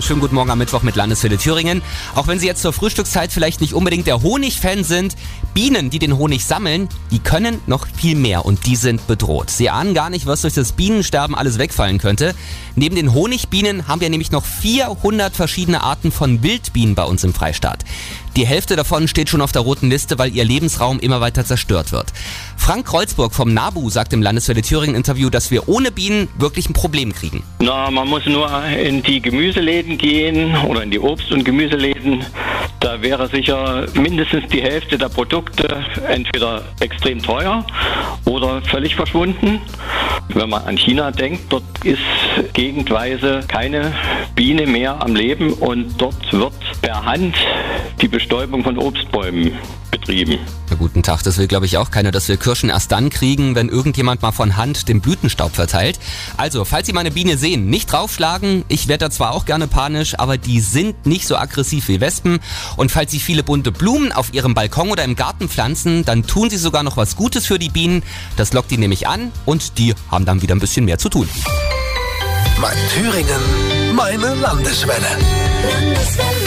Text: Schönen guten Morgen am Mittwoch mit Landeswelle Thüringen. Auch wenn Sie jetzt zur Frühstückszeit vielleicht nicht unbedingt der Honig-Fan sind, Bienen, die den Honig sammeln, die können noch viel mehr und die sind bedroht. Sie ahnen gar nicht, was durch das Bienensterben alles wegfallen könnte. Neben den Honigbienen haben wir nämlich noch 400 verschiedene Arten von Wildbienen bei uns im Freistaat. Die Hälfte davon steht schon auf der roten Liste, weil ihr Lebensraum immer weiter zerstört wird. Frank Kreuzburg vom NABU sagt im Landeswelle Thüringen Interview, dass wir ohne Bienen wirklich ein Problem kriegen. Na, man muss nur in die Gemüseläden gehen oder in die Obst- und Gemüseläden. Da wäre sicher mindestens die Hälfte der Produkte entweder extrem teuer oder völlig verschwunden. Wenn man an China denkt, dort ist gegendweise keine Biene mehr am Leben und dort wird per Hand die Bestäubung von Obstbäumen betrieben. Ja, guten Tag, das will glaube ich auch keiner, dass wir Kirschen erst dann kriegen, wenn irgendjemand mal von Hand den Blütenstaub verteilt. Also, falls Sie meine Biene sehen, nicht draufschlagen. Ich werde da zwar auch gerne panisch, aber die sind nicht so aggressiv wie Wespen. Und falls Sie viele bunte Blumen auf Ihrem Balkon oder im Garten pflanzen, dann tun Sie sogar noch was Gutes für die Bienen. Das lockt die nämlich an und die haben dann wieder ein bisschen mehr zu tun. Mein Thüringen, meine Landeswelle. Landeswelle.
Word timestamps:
Schönen 0.00 0.20
guten 0.20 0.36
Morgen 0.36 0.48
am 0.48 0.56
Mittwoch 0.56 0.82
mit 0.82 0.96
Landeswelle 0.96 1.36
Thüringen. 1.36 1.82
Auch 2.14 2.26
wenn 2.26 2.38
Sie 2.38 2.46
jetzt 2.46 2.62
zur 2.62 2.72
Frühstückszeit 2.72 3.30
vielleicht 3.30 3.60
nicht 3.60 3.74
unbedingt 3.74 4.06
der 4.06 4.22
Honig-Fan 4.22 4.84
sind, 4.84 5.16
Bienen, 5.54 5.90
die 5.90 5.98
den 5.98 6.16
Honig 6.16 6.44
sammeln, 6.44 6.88
die 7.10 7.18
können 7.18 7.60
noch 7.66 7.86
viel 7.86 8.16
mehr 8.16 8.44
und 8.44 8.66
die 8.66 8.76
sind 8.76 9.06
bedroht. 9.06 9.50
Sie 9.50 9.68
ahnen 9.68 9.94
gar 9.94 10.10
nicht, 10.10 10.26
was 10.26 10.42
durch 10.42 10.54
das 10.54 10.72
Bienensterben 10.72 11.34
alles 11.36 11.58
wegfallen 11.58 11.98
könnte. 11.98 12.34
Neben 12.74 12.96
den 12.96 13.12
Honigbienen 13.12 13.86
haben 13.88 14.00
wir 14.00 14.08
nämlich 14.08 14.32
noch 14.32 14.44
400 14.44 15.36
verschiedene 15.36 15.82
Arten 15.82 16.10
von 16.10 16.42
Wildbienen 16.42 16.94
bei 16.94 17.04
uns 17.04 17.22
im 17.24 17.34
Freistaat. 17.34 17.84
Die 18.36 18.46
Hälfte 18.46 18.76
davon 18.76 19.08
steht 19.08 19.28
schon 19.28 19.42
auf 19.42 19.52
der 19.52 19.60
roten 19.60 19.90
Liste, 19.90 20.18
weil 20.18 20.34
ihr 20.34 20.44
Lebensraum 20.44 20.98
immer 21.00 21.20
weiter 21.20 21.44
zerstört 21.44 21.92
wird. 21.92 22.06
Frank 22.56 22.86
Kreuzburg 22.86 23.34
vom 23.34 23.52
NABU 23.52 23.90
sagt 23.90 24.14
im 24.14 24.22
Landeswelle 24.22 24.62
Thüringen 24.62 24.94
Interview, 24.94 25.28
dass 25.28 25.50
wir 25.50 25.68
ohne 25.68 25.92
Bienen 25.92 26.28
wirklich 26.38 26.70
ein 26.70 26.72
Problem 26.72 27.12
kriegen. 27.12 27.42
Na, 27.60 27.90
man 27.90 28.08
muss 28.08 28.24
nur 28.24 28.50
in 28.64 29.02
die 29.02 29.20
Gemüseläden 29.20 29.98
gehen 29.98 30.56
oder 30.66 30.82
in 30.82 30.90
die 30.90 30.98
Obst- 30.98 31.30
und 31.30 31.44
Gemüseläden. 31.44 32.24
Da 32.82 33.00
wäre 33.00 33.28
sicher 33.28 33.86
mindestens 33.94 34.48
die 34.50 34.60
Hälfte 34.60 34.98
der 34.98 35.08
Produkte 35.08 35.84
entweder 36.08 36.62
extrem 36.80 37.22
teuer 37.22 37.64
oder 38.24 38.60
völlig 38.62 38.96
verschwunden. 38.96 39.60
Wenn 40.34 40.48
man 40.48 40.64
an 40.64 40.76
China 40.76 41.12
denkt, 41.12 41.44
dort 41.52 41.62
ist 41.84 42.00
gegendweise 42.54 43.40
keine 43.46 43.92
Biene 44.34 44.66
mehr 44.66 45.00
am 45.00 45.14
Leben 45.14 45.52
und 45.52 45.94
dort 45.96 46.32
wird 46.32 46.54
per 46.80 47.04
Hand 47.04 47.36
die 48.00 48.08
Bestäubung 48.08 48.64
von 48.64 48.76
Obstbäumen 48.76 49.52
betrieben. 49.92 50.38
Ja, 50.70 50.76
guten 50.76 51.02
Tag, 51.02 51.22
das 51.22 51.38
will 51.38 51.46
glaube 51.46 51.66
ich 51.66 51.76
auch 51.76 51.90
keiner, 51.90 52.10
dass 52.10 52.28
wir 52.28 52.36
Kirschen 52.36 52.70
erst 52.70 52.90
dann 52.90 53.10
kriegen, 53.10 53.54
wenn 53.54 53.68
irgendjemand 53.68 54.22
mal 54.22 54.32
von 54.32 54.56
Hand 54.56 54.88
den 54.88 55.00
Blütenstaub 55.00 55.54
verteilt. 55.54 56.00
Also, 56.36 56.64
falls 56.64 56.86
Sie 56.86 56.92
meine 56.92 57.10
Biene 57.10 57.36
sehen, 57.36 57.68
nicht 57.68 57.92
draufschlagen. 57.92 58.64
Ich 58.68 58.88
werde 58.88 59.04
da 59.04 59.10
zwar 59.10 59.32
auch 59.32 59.44
gerne 59.44 59.68
panisch, 59.68 60.18
aber 60.18 60.38
die 60.38 60.60
sind 60.60 61.06
nicht 61.06 61.28
so 61.28 61.36
aggressiv 61.36 61.88
wie 61.88 62.00
Wespen. 62.00 62.40
Und 62.76 62.90
falls 62.92 63.10
Sie 63.10 63.20
viele 63.20 63.42
bunte 63.42 63.72
Blumen 63.72 64.12
auf 64.12 64.32
Ihrem 64.32 64.54
Balkon 64.54 64.90
oder 64.90 65.04
im 65.04 65.16
Garten 65.16 65.48
pflanzen, 65.48 66.04
dann 66.04 66.26
tun 66.26 66.50
Sie 66.50 66.58
sogar 66.58 66.82
noch 66.82 66.96
was 66.96 67.16
Gutes 67.16 67.46
für 67.46 67.58
die 67.58 67.68
Bienen. 67.68 68.02
Das 68.36 68.52
lockt 68.52 68.70
die 68.70 68.78
nämlich 68.78 69.08
an 69.08 69.32
und 69.44 69.78
die 69.78 69.94
haben 70.10 70.24
dann 70.24 70.42
wieder 70.42 70.54
ein 70.54 70.60
bisschen 70.60 70.84
mehr 70.84 70.98
zu 70.98 71.08
tun. 71.08 71.28
Mein 72.60 72.76
Thüringen, 72.94 73.94
meine 73.94 74.34
Landeswelle. 74.34 75.06
Landeswelle. 75.62 76.41